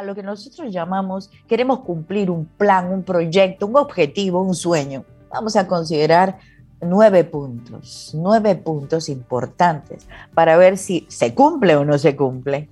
a 0.00 0.02
lo 0.02 0.14
que 0.14 0.22
nosotros 0.22 0.72
llamamos, 0.72 1.30
queremos 1.46 1.80
cumplir 1.80 2.30
un 2.30 2.46
plan, 2.46 2.90
un 2.90 3.02
proyecto, 3.02 3.66
un 3.66 3.76
objetivo, 3.76 4.42
un 4.42 4.54
sueño. 4.54 5.04
Vamos 5.30 5.56
a 5.56 5.66
considerar 5.66 6.38
nueve 6.80 7.24
puntos, 7.24 8.12
nueve 8.14 8.56
puntos 8.56 9.10
importantes 9.10 10.06
para 10.34 10.56
ver 10.56 10.78
si 10.78 11.06
se 11.08 11.34
cumple 11.34 11.76
o 11.76 11.84
no 11.84 11.98
se 11.98 12.16
cumple. 12.16 12.68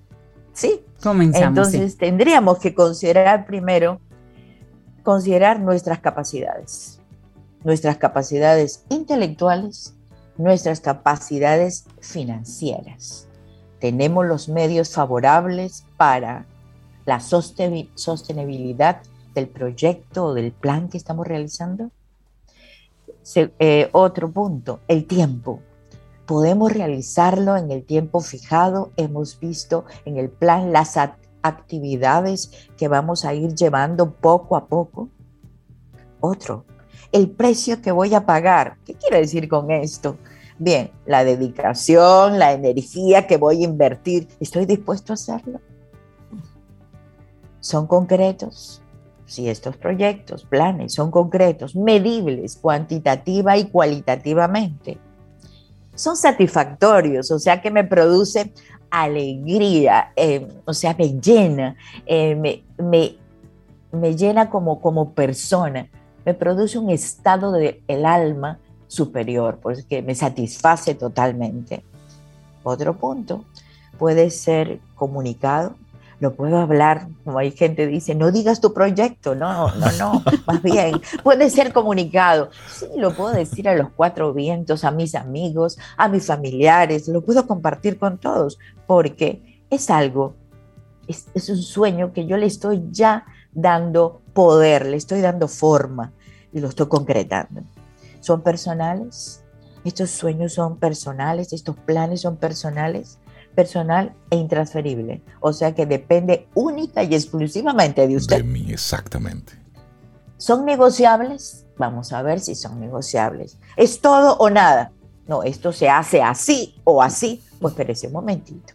¿Sí? 0.54 0.80
Comenzamos. 1.02 1.48
Entonces 1.48 1.98
tendríamos 1.98 2.58
que 2.58 2.74
considerar 2.74 3.46
primero, 3.46 4.00
considerar 5.02 5.60
nuestras 5.60 6.00
capacidades, 6.00 7.00
nuestras 7.62 7.98
capacidades 7.98 8.84
intelectuales, 8.88 9.94
nuestras 10.38 10.80
capacidades 10.80 11.84
financieras. 12.00 13.28
Tenemos 13.80 14.26
los 14.26 14.48
medios 14.48 14.94
favorables 14.94 15.84
para 15.96 16.46
la 17.08 17.20
sostenibilidad 17.20 19.00
del 19.34 19.48
proyecto 19.48 20.26
o 20.26 20.34
del 20.34 20.52
plan 20.52 20.90
que 20.90 20.98
estamos 20.98 21.26
realizando. 21.26 21.90
Eh, 23.34 23.88
otro 23.92 24.30
punto, 24.30 24.80
el 24.88 25.06
tiempo. 25.06 25.60
Podemos 26.26 26.70
realizarlo 26.70 27.56
en 27.56 27.70
el 27.70 27.84
tiempo 27.84 28.20
fijado. 28.20 28.92
Hemos 28.98 29.40
visto 29.40 29.86
en 30.04 30.18
el 30.18 30.28
plan 30.28 30.70
las 30.70 30.98
actividades 31.40 32.68
que 32.76 32.88
vamos 32.88 33.24
a 33.24 33.32
ir 33.32 33.54
llevando 33.54 34.12
poco 34.12 34.54
a 34.54 34.66
poco. 34.66 35.08
Otro, 36.20 36.66
el 37.10 37.30
precio 37.30 37.80
que 37.80 37.90
voy 37.90 38.14
a 38.14 38.26
pagar. 38.26 38.76
¿Qué 38.84 38.92
quiere 38.92 39.20
decir 39.20 39.48
con 39.48 39.70
esto? 39.70 40.18
Bien, 40.58 40.90
la 41.06 41.24
dedicación, 41.24 42.38
la 42.38 42.52
energía 42.52 43.26
que 43.26 43.38
voy 43.38 43.62
a 43.62 43.64
invertir, 43.64 44.28
¿estoy 44.40 44.66
dispuesto 44.66 45.14
a 45.14 45.14
hacerlo? 45.14 45.60
¿Son 47.60 47.86
concretos? 47.86 48.82
Si 49.26 49.48
estos 49.48 49.76
proyectos, 49.76 50.44
planes 50.44 50.94
son 50.94 51.10
concretos, 51.10 51.76
medibles, 51.76 52.56
cuantitativa 52.56 53.56
y 53.58 53.68
cualitativamente, 53.68 54.98
son 55.94 56.16
satisfactorios, 56.16 57.30
o 57.30 57.38
sea 57.38 57.60
que 57.60 57.70
me 57.70 57.84
produce 57.84 58.52
alegría, 58.90 60.12
eh, 60.16 60.48
o 60.64 60.72
sea, 60.72 60.94
me 60.98 61.20
llena, 61.20 61.76
eh, 62.06 62.34
me, 62.34 62.62
me, 63.92 64.16
llena 64.16 64.48
como, 64.48 64.80
como 64.80 65.12
persona, 65.12 65.88
me 66.24 66.34
produce 66.34 66.78
un 66.78 66.90
estado 66.90 67.52
del 67.52 68.06
alma 68.06 68.58
superior, 68.86 69.58
porque 69.62 70.02
me 70.02 70.14
satisface 70.14 70.94
totalmente. 70.94 71.84
Otro 72.62 72.96
punto 72.96 73.44
puede 73.98 74.30
ser 74.30 74.80
comunicado, 74.94 75.74
lo 76.20 76.34
puedo 76.34 76.58
hablar, 76.58 77.08
como 77.24 77.38
hay 77.38 77.52
gente 77.52 77.86
dice, 77.86 78.14
no 78.14 78.32
digas 78.32 78.60
tu 78.60 78.74
proyecto, 78.74 79.34
no, 79.34 79.72
no, 79.76 79.92
no, 79.92 80.22
más 80.46 80.62
bien, 80.62 81.00
puede 81.22 81.48
ser 81.50 81.72
comunicado. 81.72 82.50
Sí, 82.68 82.86
lo 82.96 83.14
puedo 83.14 83.32
decir 83.32 83.68
a 83.68 83.74
los 83.74 83.90
cuatro 83.90 84.32
vientos, 84.34 84.84
a 84.84 84.90
mis 84.90 85.14
amigos, 85.14 85.78
a 85.96 86.08
mis 86.08 86.26
familiares, 86.26 87.06
lo 87.08 87.22
puedo 87.22 87.46
compartir 87.46 87.98
con 87.98 88.18
todos, 88.18 88.58
porque 88.86 89.62
es 89.70 89.90
algo, 89.90 90.34
es, 91.06 91.28
es 91.34 91.48
un 91.48 91.62
sueño 91.62 92.12
que 92.12 92.26
yo 92.26 92.36
le 92.36 92.46
estoy 92.46 92.82
ya 92.90 93.24
dando 93.52 94.22
poder, 94.32 94.86
le 94.86 94.96
estoy 94.96 95.20
dando 95.20 95.46
forma 95.48 96.12
y 96.52 96.60
lo 96.60 96.68
estoy 96.68 96.88
concretando. 96.88 97.62
Son 98.20 98.42
personales, 98.42 99.44
estos 99.84 100.10
sueños 100.10 100.54
son 100.54 100.78
personales, 100.78 101.52
estos 101.52 101.76
planes 101.76 102.22
son 102.22 102.36
personales, 102.36 103.18
personal 103.58 104.14
e 104.30 104.36
intransferible. 104.36 105.20
O 105.40 105.52
sea 105.52 105.74
que 105.74 105.84
depende 105.84 106.46
única 106.54 107.02
y 107.02 107.12
exclusivamente 107.12 108.06
de 108.06 108.14
usted. 108.14 108.36
De 108.36 108.44
mí, 108.44 108.70
exactamente. 108.70 109.52
¿Son 110.36 110.64
negociables? 110.64 111.66
Vamos 111.76 112.12
a 112.12 112.22
ver 112.22 112.38
si 112.38 112.54
son 112.54 112.78
negociables. 112.78 113.58
¿Es 113.76 114.00
todo 114.00 114.36
o 114.36 114.48
nada? 114.48 114.92
No, 115.26 115.42
esto 115.42 115.72
se 115.72 115.88
hace 115.88 116.22
así 116.22 116.76
o 116.84 117.02
así. 117.02 117.42
Pues 117.60 117.72
espérese 117.72 118.06
un 118.06 118.12
momentito. 118.12 118.74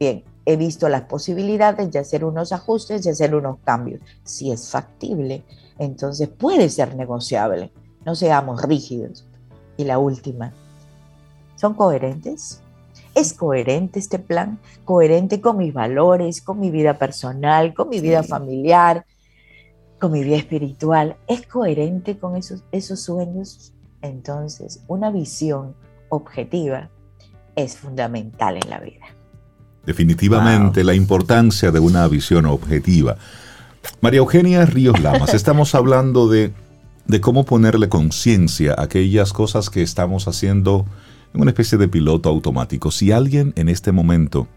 Bien, 0.00 0.24
he 0.46 0.56
visto 0.56 0.88
las 0.88 1.02
posibilidades 1.02 1.92
de 1.92 1.98
hacer 1.98 2.24
unos 2.24 2.52
ajustes, 2.52 3.04
de 3.04 3.10
hacer 3.10 3.34
unos 3.34 3.58
cambios. 3.64 4.00
Si 4.24 4.50
es 4.50 4.70
factible, 4.70 5.44
entonces 5.76 6.30
puede 6.30 6.70
ser 6.70 6.96
negociable 6.96 7.70
no 8.04 8.14
seamos 8.14 8.62
rígidos. 8.62 9.24
Y 9.76 9.84
la 9.84 9.98
última, 9.98 10.52
¿son 11.56 11.74
coherentes? 11.74 12.60
¿Es 13.14 13.32
coherente 13.32 13.98
este 13.98 14.18
plan? 14.18 14.58
¿Coherente 14.84 15.40
con 15.40 15.58
mis 15.58 15.72
valores, 15.72 16.40
con 16.40 16.58
mi 16.60 16.70
vida 16.70 16.98
personal, 16.98 17.74
con 17.74 17.88
mi 17.88 18.00
vida 18.00 18.22
familiar, 18.22 19.04
con 19.98 20.12
mi 20.12 20.24
vida 20.24 20.36
espiritual? 20.36 21.16
¿Es 21.26 21.46
coherente 21.46 22.18
con 22.18 22.36
esos, 22.36 22.64
esos 22.72 23.00
sueños? 23.00 23.72
Entonces, 24.00 24.82
una 24.88 25.10
visión 25.10 25.74
objetiva 26.08 26.90
es 27.54 27.76
fundamental 27.76 28.58
en 28.62 28.70
la 28.70 28.80
vida. 28.80 29.06
Definitivamente 29.84 30.84
la 30.84 30.94
importancia 30.94 31.70
de 31.70 31.80
una 31.80 32.06
visión 32.08 32.46
objetiva. 32.46 33.16
María 34.00 34.18
Eugenia 34.18 34.64
Ríos 34.64 35.00
Lamas, 35.00 35.34
estamos 35.34 35.74
hablando 35.74 36.28
de 36.28 36.52
de 37.06 37.20
cómo 37.20 37.44
ponerle 37.44 37.88
conciencia 37.88 38.74
a 38.76 38.84
aquellas 38.84 39.32
cosas 39.32 39.70
que 39.70 39.82
estamos 39.82 40.28
haciendo 40.28 40.86
en 41.34 41.40
una 41.40 41.50
especie 41.50 41.78
de 41.78 41.88
piloto 41.88 42.28
automático. 42.28 42.90
Si 42.90 43.12
alguien 43.12 43.52
en 43.56 43.68
este 43.68 43.92
momento 43.92 44.48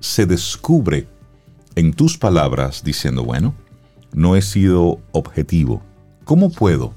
se 0.00 0.26
descubre 0.26 1.06
en 1.76 1.92
tus 1.92 2.18
palabras 2.18 2.82
diciendo, 2.82 3.24
bueno, 3.24 3.54
no 4.12 4.36
he 4.36 4.42
sido 4.42 5.00
objetivo, 5.12 5.82
¿cómo 6.24 6.50
puedo, 6.50 6.94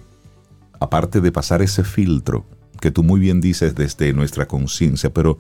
aparte 0.80 1.22
de 1.22 1.32
pasar 1.32 1.62
ese 1.62 1.84
filtro 1.84 2.46
que 2.80 2.92
tú 2.92 3.04
muy 3.04 3.20
bien 3.20 3.40
dices 3.40 3.76
desde 3.76 4.14
nuestra 4.14 4.48
conciencia, 4.48 5.14
pero 5.14 5.38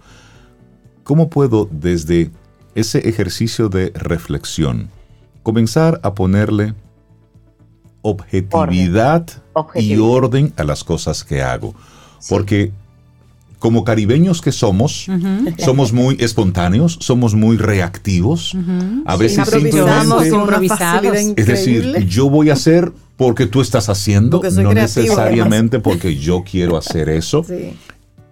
¿cómo 1.03 1.29
puedo 1.29 1.67
desde 1.71 2.31
ese 2.75 3.09
ejercicio 3.09 3.69
de 3.69 3.91
reflexión 3.95 4.89
comenzar 5.43 5.99
a 6.03 6.13
ponerle 6.13 6.73
objetividad, 8.03 9.25
y 9.75 9.97
orden 9.97 10.53
a 10.57 10.63
las 10.63 10.83
cosas 10.83 11.23
que 11.23 11.41
hago. 11.41 11.73
Porque 12.29 12.71
como 13.63 13.85
caribeños 13.85 14.41
que 14.41 14.51
somos, 14.51 15.07
somos 15.57 15.93
muy 15.93 16.17
espontáneos, 16.19 16.97
somos 16.99 17.33
muy 17.33 17.55
reactivos. 17.55 18.57
A 19.05 19.15
veces 19.15 19.47
simplemente 19.47 21.33
Es 21.37 21.47
decir, 21.47 22.05
yo 22.05 22.29
voy 22.29 22.49
a 22.49 22.53
hacer 22.53 22.91
porque 23.15 23.47
tú 23.47 23.61
estás 23.61 23.87
haciendo, 23.87 24.41
no 24.61 24.73
necesariamente 24.73 25.79
porque 25.79 26.17
yo 26.17 26.43
quiero 26.43 26.75
hacer 26.75 27.07
eso. 27.07 27.45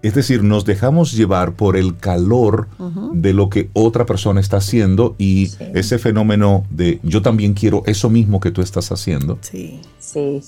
Es 0.02 0.16
decir, 0.16 0.44
nos 0.44 0.66
dejamos 0.66 1.14
llevar 1.14 1.54
por 1.54 1.78
el 1.78 1.96
calor 1.96 2.68
de 3.14 3.34
lo 3.34 3.50
que 3.50 3.70
otra 3.72 4.06
persona 4.06 4.42
está 4.42 4.58
haciendo 4.58 5.16
y 5.18 5.50
ese 5.74 5.98
fenómeno 5.98 6.66
de 6.70 7.00
yo 7.04 7.22
también 7.22 7.54
quiero 7.54 7.84
eso 7.86 8.10
mismo 8.10 8.42
que 8.42 8.52
tú 8.52 8.62
estás 8.62 8.92
haciendo. 8.92 9.40
Sí. 9.40 9.80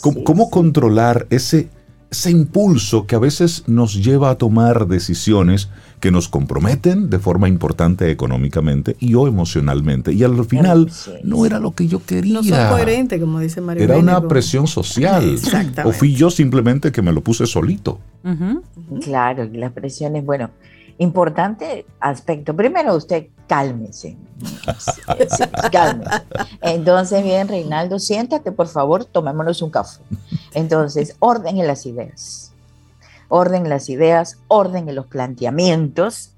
¿Cómo, 0.02 0.50
controlar 0.50 1.26
ese, 1.30 1.70
ese 2.14 2.30
impulso 2.30 3.08
que 3.08 3.16
a 3.16 3.20
veces 3.20 3.64
nos 3.66 3.96
lleva 3.96 4.30
a 4.30 4.38
tomar 4.38 4.88
decisiones 4.88 5.70
que 6.00 6.12
nos 6.12 6.30
comprometen 6.30 7.10
de 7.10 7.18
forma 7.18 7.48
importante 7.48 8.12
económicamente 8.12 8.96
y 9.00 9.16
o 9.16 9.28
emocionalmente. 9.28 10.14
Y 10.14 10.24
al 10.24 10.46
final 10.46 10.92
no 11.24 11.46
era 11.46 11.60
lo 11.60 11.72
que 11.72 11.88
yo 11.88 12.06
quería. 12.06 12.34
No 12.34 12.44
son 12.44 12.70
coherente, 12.70 13.20
como 13.20 13.40
dice 13.40 13.62
María. 13.62 13.86
Era 13.86 13.98
una 13.98 14.28
presión 14.28 14.68
social. 14.68 15.40
O 15.84 15.92
fui 15.92 16.14
yo 16.14 16.30
simplemente 16.30 16.92
que 16.92 17.02
me 17.02 17.12
lo 17.12 17.22
puse 17.22 17.48
solito. 17.48 18.00
Claro, 19.02 19.50
las 19.52 19.72
presiones, 19.72 20.24
bueno, 20.24 20.52
importante 20.98 21.86
aspecto. 22.00 22.56
Primero 22.56 22.96
usted 22.96 23.28
cálmese. 23.48 24.18
cálmese. 25.72 26.22
Entonces, 26.62 27.24
bien, 27.24 27.48
Reinaldo, 27.48 28.00
siéntate, 28.00 28.52
por 28.52 28.68
favor, 28.68 29.06
tomémonos 29.06 29.62
un 29.62 29.70
café. 29.70 30.02
Entonces, 30.54 31.16
orden 31.20 31.58
en 31.58 31.68
las 31.68 31.86
ideas 31.86 32.54
orden 33.34 33.68
las 33.68 33.90
ideas, 33.90 34.38
orden 34.48 34.88
en 34.90 34.96
los 34.96 35.08
planteamientos. 35.08 36.34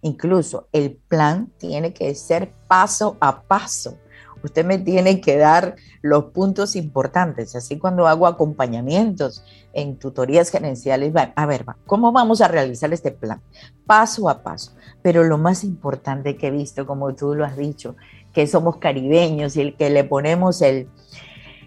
Incluso 0.00 0.68
el 0.72 0.92
plan 0.92 1.52
tiene 1.58 1.92
que 1.92 2.14
ser 2.14 2.50
paso 2.66 3.18
a 3.20 3.42
paso. 3.42 3.98
Usted 4.42 4.64
me 4.64 4.78
tiene 4.78 5.20
que 5.20 5.36
dar 5.36 5.76
los 6.02 6.26
puntos 6.26 6.76
importantes. 6.76 7.56
Así 7.56 7.78
cuando 7.78 8.06
hago 8.06 8.26
acompañamientos 8.26 9.44
en 9.72 9.96
tutorías 9.96 10.50
gerenciales, 10.50 11.12
a 11.34 11.46
ver, 11.46 11.64
¿cómo 11.86 12.12
vamos 12.12 12.40
a 12.40 12.48
realizar 12.48 12.92
este 12.92 13.10
plan? 13.10 13.40
Paso 13.86 14.28
a 14.28 14.42
paso. 14.42 14.72
Pero 15.02 15.24
lo 15.24 15.38
más 15.38 15.64
importante 15.64 16.36
que 16.36 16.48
he 16.48 16.50
visto, 16.50 16.86
como 16.86 17.14
tú 17.14 17.34
lo 17.34 17.44
has 17.44 17.56
dicho, 17.56 17.96
que 18.32 18.46
somos 18.46 18.76
caribeños 18.76 19.56
y 19.56 19.62
el 19.62 19.76
que 19.76 19.90
le 19.90 20.04
ponemos 20.04 20.62
el, 20.62 20.88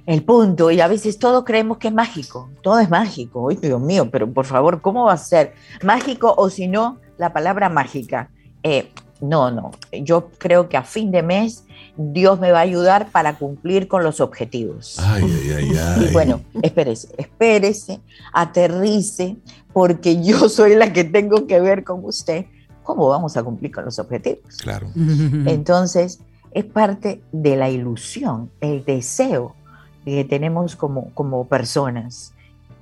el 0.05 0.23
punto, 0.23 0.71
y 0.71 0.81
a 0.81 0.87
veces 0.87 1.19
todos 1.19 1.43
creemos 1.43 1.77
que 1.77 1.89
es 1.89 1.93
mágico, 1.93 2.49
todo 2.61 2.79
es 2.79 2.89
mágico, 2.89 3.41
uy 3.41 3.55
Dios 3.55 3.81
mío, 3.81 4.09
pero 4.11 4.31
por 4.31 4.45
favor, 4.45 4.81
¿cómo 4.81 5.05
va 5.05 5.13
a 5.13 5.17
ser 5.17 5.53
mágico 5.83 6.33
o 6.37 6.49
si 6.49 6.67
no, 6.67 6.99
la 7.17 7.33
palabra 7.33 7.69
mágica? 7.69 8.29
Eh, 8.63 8.91
no, 9.21 9.51
no. 9.51 9.71
Yo 9.91 10.29
creo 10.37 10.67
que 10.67 10.77
a 10.77 10.83
fin 10.83 11.11
de 11.11 11.21
mes 11.21 11.63
Dios 11.95 12.39
me 12.39 12.51
va 12.51 12.59
a 12.59 12.63
ayudar 12.63 13.11
para 13.11 13.37
cumplir 13.37 13.87
con 13.87 14.03
los 14.03 14.19
objetivos. 14.19 14.97
Ay, 14.99 15.23
ay, 15.23 15.51
ay, 15.51 15.77
ay. 15.77 16.07
Y 16.09 16.13
bueno, 16.13 16.41
espérese, 16.61 17.09
espérese, 17.17 17.99
aterrice, 18.33 19.37
porque 19.73 20.23
yo 20.23 20.49
soy 20.49 20.75
la 20.75 20.91
que 20.91 21.03
tengo 21.03 21.47
que 21.47 21.59
ver 21.59 21.83
con 21.83 22.03
usted 22.03 22.45
cómo 22.83 23.07
vamos 23.07 23.37
a 23.37 23.43
cumplir 23.43 23.71
con 23.71 23.85
los 23.85 23.99
objetivos. 23.99 24.57
Claro. 24.57 24.87
Entonces, 24.95 26.19
es 26.51 26.65
parte 26.65 27.21
de 27.31 27.55
la 27.55 27.69
ilusión, 27.69 28.51
el 28.59 28.83
deseo 28.83 29.55
que 30.03 30.25
tenemos 30.25 30.75
como, 30.75 31.11
como 31.13 31.47
personas. 31.47 32.33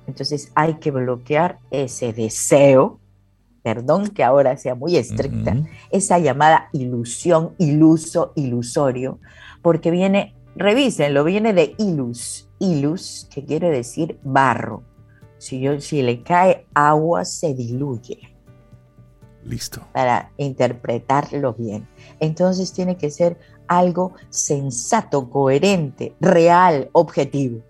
Entonces, 0.06 0.50
hay 0.54 0.74
que 0.74 0.90
bloquear 0.90 1.58
ese 1.70 2.12
deseo 2.12 2.98
perdón 3.62 4.08
que 4.08 4.24
ahora 4.24 4.56
sea 4.56 4.74
muy 4.74 4.96
estricta, 4.96 5.56
esa 5.90 6.18
llamada 6.18 6.68
ilusión, 6.72 7.54
iluso, 7.58 8.32
ilusorio, 8.36 9.18
porque 9.62 9.90
viene, 9.90 10.34
revísenlo, 10.56 11.24
viene 11.24 11.52
de 11.52 11.74
ilus, 11.78 12.48
ilus, 12.58 13.28
que 13.32 13.44
quiere 13.44 13.70
decir 13.70 14.18
barro. 14.22 14.82
Si, 15.38 15.60
yo, 15.60 15.80
si 15.80 16.02
le 16.02 16.22
cae 16.22 16.66
agua, 16.74 17.24
se 17.24 17.54
diluye. 17.54 18.18
Listo. 19.44 19.80
Para 19.92 20.32
interpretarlo 20.36 21.54
bien. 21.54 21.88
Entonces 22.20 22.72
tiene 22.72 22.96
que 22.96 23.10
ser 23.10 23.38
algo 23.66 24.12
sensato, 24.28 25.30
coherente, 25.30 26.14
real, 26.20 26.90
objetivo. 26.92 27.62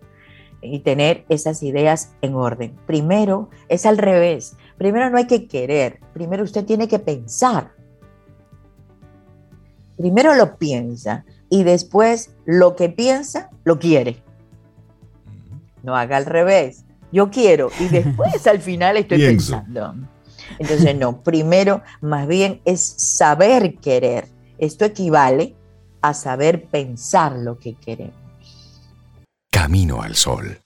Y 0.62 0.80
tener 0.80 1.24
esas 1.28 1.62
ideas 1.62 2.12
en 2.22 2.34
orden. 2.34 2.76
Primero 2.86 3.48
es 3.68 3.86
al 3.86 3.98
revés 3.98 4.56
Primero 4.80 5.10
no 5.10 5.18
hay 5.18 5.26
que 5.26 5.46
querer, 5.46 6.00
primero 6.14 6.42
usted 6.42 6.64
tiene 6.64 6.88
que 6.88 6.98
pensar. 6.98 7.70
Primero 9.98 10.34
lo 10.34 10.56
piensa 10.56 11.26
y 11.50 11.64
después 11.64 12.30
lo 12.46 12.76
que 12.76 12.88
piensa 12.88 13.50
lo 13.64 13.78
quiere. 13.78 14.22
No 15.82 15.94
haga 15.94 16.16
al 16.16 16.24
revés. 16.24 16.86
Yo 17.12 17.30
quiero 17.30 17.70
y 17.78 17.88
después 17.90 18.46
al 18.46 18.60
final 18.60 18.96
estoy 18.96 19.18
pensando. 19.18 19.96
Entonces 20.58 20.96
no, 20.96 21.20
primero 21.20 21.82
más 22.00 22.26
bien 22.26 22.62
es 22.64 22.80
saber 22.80 23.74
querer. 23.80 24.28
Esto 24.56 24.86
equivale 24.86 25.54
a 26.00 26.14
saber 26.14 26.64
pensar 26.70 27.32
lo 27.32 27.58
que 27.58 27.74
queremos. 27.74 28.14
Camino 29.50 30.00
al 30.00 30.14
sol. 30.16 30.58